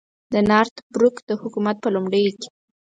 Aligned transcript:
د 0.33 0.33
نارت 0.49 0.75
بروک 0.93 1.15
د 1.29 1.31
حکومت 1.41 1.75
په 1.81 1.89
لومړیو 1.95 2.31
کې. 2.39 2.49